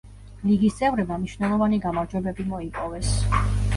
ლიგის 0.51 0.77
წევრებმა 0.79 1.19
მნიშვნელოვანი 1.25 1.81
გამარჯვებები 1.85 2.47
მოიპოვეს. 2.55 3.13